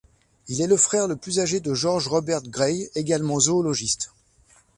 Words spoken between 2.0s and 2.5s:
Robert